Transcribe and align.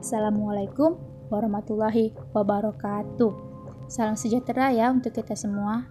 Assalamualaikum 0.00 0.96
warahmatullahi 1.28 2.16
wabarakatuh. 2.32 3.32
Salam 3.84 4.16
sejahtera 4.16 4.72
ya 4.72 4.88
untuk 4.88 5.12
kita 5.12 5.36
semua. 5.36 5.84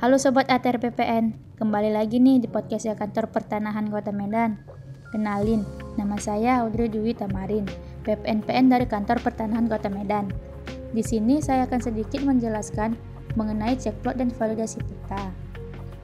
Halo 0.00 0.16
Sobat 0.16 0.48
ATR 0.48 0.80
PPN, 0.80 1.36
kembali 1.60 1.92
lagi 1.92 2.16
nih 2.16 2.40
di 2.40 2.48
podcast 2.48 2.88
kantor 2.88 3.28
pertanahan 3.28 3.92
Kota 3.92 4.08
Medan. 4.08 4.56
Kenalin, 5.12 5.68
nama 6.00 6.16
saya 6.16 6.64
Audrey 6.64 6.88
Dwi 6.88 7.12
Tamarin, 7.12 7.68
PPNPN 8.08 8.72
dari 8.72 8.88
kantor 8.88 9.20
pertanahan 9.20 9.68
Kota 9.68 9.92
Medan. 9.92 10.32
Di 10.96 11.04
sini 11.04 11.44
saya 11.44 11.68
akan 11.68 11.92
sedikit 11.92 12.24
menjelaskan 12.24 12.96
mengenai 13.36 13.76
cekplot 13.76 14.16
dan 14.16 14.32
validasi 14.32 14.80
peta. 14.80 15.28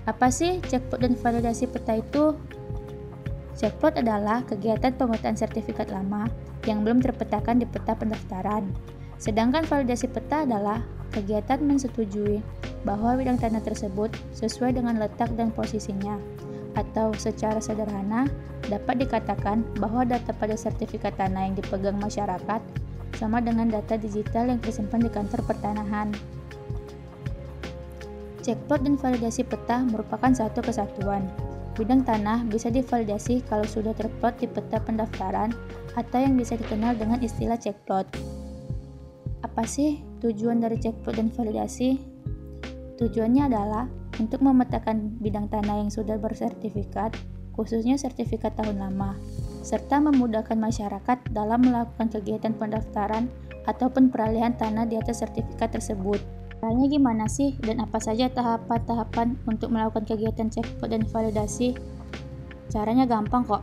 Apa 0.04 0.28
sih 0.28 0.60
cekplot 0.68 1.00
dan 1.00 1.16
validasi 1.16 1.64
peta 1.64 1.96
itu? 1.96 2.36
Cekplot 3.58 3.98
adalah 3.98 4.46
kegiatan 4.46 4.94
pemetaan 4.94 5.34
sertifikat 5.34 5.90
lama 5.90 6.30
yang 6.62 6.86
belum 6.86 7.02
terpetakan 7.02 7.58
di 7.58 7.66
peta 7.66 7.98
pendaftaran. 7.98 8.70
Sedangkan 9.18 9.66
validasi 9.66 10.06
peta 10.06 10.46
adalah 10.46 10.86
kegiatan 11.10 11.58
mensetujui 11.58 12.38
bahwa 12.86 13.18
bidang 13.18 13.34
tanah 13.34 13.58
tersebut 13.58 14.14
sesuai 14.30 14.78
dengan 14.78 15.02
letak 15.02 15.34
dan 15.34 15.50
posisinya, 15.50 16.14
atau 16.78 17.10
secara 17.18 17.58
sederhana 17.58 18.30
dapat 18.70 19.02
dikatakan 19.02 19.66
bahwa 19.82 20.06
data 20.06 20.30
pada 20.38 20.54
sertifikat 20.54 21.18
tanah 21.18 21.50
yang 21.50 21.58
dipegang 21.58 21.98
masyarakat 21.98 22.62
sama 23.18 23.42
dengan 23.42 23.66
data 23.66 23.98
digital 23.98 24.54
yang 24.54 24.62
tersimpan 24.62 25.02
di 25.02 25.10
kantor 25.10 25.42
pertanahan. 25.42 26.14
Cekplot 28.46 28.86
dan 28.86 28.94
validasi 28.94 29.42
peta 29.42 29.82
merupakan 29.82 30.30
satu 30.30 30.62
kesatuan, 30.62 31.26
Bidang 31.78 32.02
tanah 32.02 32.42
bisa 32.50 32.74
divalidasi 32.74 33.46
kalau 33.46 33.62
sudah 33.62 33.94
terplot 33.94 34.34
di 34.42 34.50
peta 34.50 34.82
pendaftaran 34.82 35.54
atau 35.94 36.18
yang 36.18 36.34
bisa 36.34 36.58
dikenal 36.58 36.98
dengan 36.98 37.22
istilah 37.22 37.54
cekplot. 37.54 38.18
Apa 39.46 39.62
sih 39.62 40.02
tujuan 40.18 40.58
dari 40.58 40.74
cekplot 40.82 41.14
dan 41.14 41.30
validasi? 41.30 42.02
Tujuannya 42.98 43.46
adalah 43.46 43.86
untuk 44.18 44.42
memetakan 44.42 45.22
bidang 45.22 45.46
tanah 45.46 45.86
yang 45.86 45.90
sudah 45.94 46.18
bersertifikat, 46.18 47.14
khususnya 47.54 47.94
sertifikat 47.94 48.58
tahun 48.58 48.82
lama, 48.82 49.14
serta 49.62 50.02
memudahkan 50.02 50.58
masyarakat 50.58 51.30
dalam 51.30 51.62
melakukan 51.62 52.10
kegiatan 52.10 52.58
pendaftaran 52.58 53.30
ataupun 53.70 54.10
peralihan 54.10 54.50
tanah 54.58 54.82
di 54.90 54.98
atas 54.98 55.22
sertifikat 55.22 55.70
tersebut. 55.70 56.18
Caranya 56.58 56.86
gimana 56.90 57.24
sih 57.30 57.54
dan 57.62 57.78
apa 57.78 58.02
saja 58.02 58.26
tahapan-tahapan 58.26 59.38
untuk 59.46 59.70
melakukan 59.70 60.02
kegiatan 60.02 60.50
cekpot 60.50 60.90
dan 60.90 61.06
validasi? 61.06 61.78
Caranya 62.66 63.06
gampang 63.06 63.46
kok. 63.46 63.62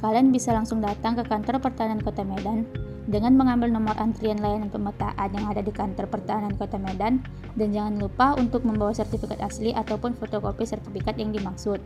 Kalian 0.00 0.32
bisa 0.32 0.56
langsung 0.56 0.80
datang 0.80 1.12
ke 1.14 1.28
kantor 1.28 1.60
pertahanan 1.60 2.00
Kota 2.00 2.24
Medan 2.24 2.64
dengan 3.04 3.36
mengambil 3.36 3.68
nomor 3.68 3.94
antrian 4.00 4.40
layanan 4.40 4.72
pemetaan 4.72 5.28
yang 5.28 5.46
ada 5.46 5.60
di 5.60 5.70
kantor 5.70 6.08
pertahanan 6.08 6.56
Kota 6.56 6.80
Medan 6.80 7.20
dan 7.54 7.68
jangan 7.68 8.00
lupa 8.00 8.32
untuk 8.40 8.64
membawa 8.64 8.96
sertifikat 8.96 9.38
asli 9.44 9.76
ataupun 9.76 10.16
fotokopi 10.16 10.64
sertifikat 10.64 11.20
yang 11.20 11.36
dimaksud. 11.36 11.78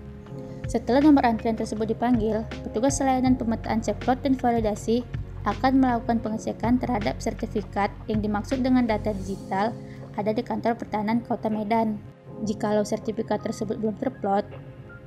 Setelah 0.71 1.03
nomor 1.03 1.27
antrian 1.27 1.59
tersebut 1.59 1.91
dipanggil, 1.91 2.47
petugas 2.63 3.03
layanan 3.03 3.35
pemetaan 3.35 3.83
cekplot 3.83 4.23
dan 4.23 4.39
validasi 4.39 5.03
akan 5.47 5.79
melakukan 5.79 6.19
pengecekan 6.19 6.79
terhadap 6.79 7.23
sertifikat 7.23 7.91
yang 8.11 8.19
dimaksud 8.19 8.63
dengan 8.63 8.83
data 8.83 9.15
digital 9.15 9.71
ada 10.17 10.33
di 10.33 10.43
kantor 10.43 10.81
pertahanan 10.81 11.21
Kota 11.23 11.53
Medan. 11.53 12.01
Jikalau 12.45 12.85
sertifikat 12.85 13.41
tersebut 13.45 13.81
belum 13.81 13.97
terplot, 13.97 14.45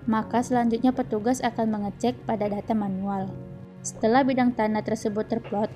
maka 0.10 0.42
selanjutnya 0.42 0.90
petugas 0.90 1.42
akan 1.46 1.70
mengecek 1.70 2.18
pada 2.26 2.50
data 2.50 2.74
manual. 2.74 3.30
Setelah 3.86 4.26
bidang 4.26 4.58
tanah 4.58 4.82
tersebut 4.82 5.30
terplot, 5.30 5.70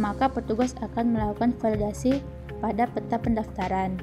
maka 0.00 0.28
petugas 0.32 0.72
akan 0.80 1.12
melakukan 1.12 1.52
validasi 1.60 2.24
pada 2.60 2.88
peta 2.88 3.20
pendaftaran. 3.20 4.00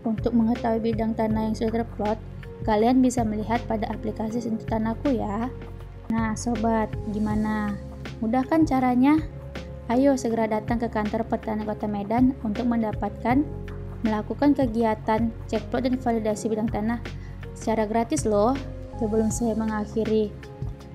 Untuk 0.00 0.32
mengetahui 0.32 0.80
bidang 0.80 1.12
tanah 1.12 1.52
yang 1.52 1.56
sudah 1.56 1.84
terplot, 1.84 2.16
kalian 2.64 3.04
bisa 3.04 3.20
melihat 3.20 3.60
pada 3.68 3.88
aplikasi 3.92 4.40
Sentuh 4.40 4.64
Tanahku 4.64 5.12
ya. 5.12 5.52
Nah, 6.08 6.32
sobat, 6.34 6.88
gimana? 7.12 7.76
Mudah 8.24 8.42
kan 8.48 8.64
caranya? 8.64 9.20
Ayo 9.92 10.14
segera 10.14 10.46
datang 10.46 10.80
ke 10.80 10.88
kantor 10.88 11.26
pertahanan 11.26 11.66
Kota 11.66 11.90
Medan 11.90 12.32
untuk 12.46 12.64
mendapatkan 12.66 13.42
melakukan 14.00 14.56
kegiatan 14.56 15.28
cekplot 15.48 15.86
dan 15.86 15.96
validasi 16.00 16.48
bidang 16.48 16.68
tanah 16.68 17.00
secara 17.56 17.84
gratis 17.84 18.24
loh. 18.24 18.56
Sebelum 19.00 19.32
saya 19.32 19.56
mengakhiri 19.56 20.28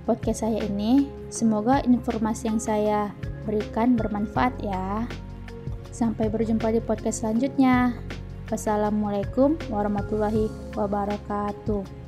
podcast 0.05 0.45
saya 0.45 0.61
ini, 0.61 1.09
semoga 1.33 1.81
informasi 1.81 2.53
yang 2.53 2.61
saya 2.61 3.09
berikan 3.49 3.97
bermanfaat 3.97 4.53
ya. 4.61 5.09
Sampai 5.89 6.29
berjumpa 6.29 6.69
di 6.69 6.81
podcast 6.81 7.25
selanjutnya. 7.25 7.97
Wassalamualaikum 8.45 9.57
warahmatullahi 9.73 10.53
wabarakatuh. 10.77 12.04